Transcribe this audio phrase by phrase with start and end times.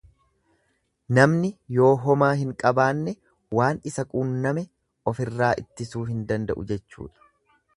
[1.17, 3.13] Namni yoo homaa hin qabanne
[3.59, 4.67] waan isa qunname
[5.13, 7.31] ofirraa ittisuu hin danda'u jechuudha.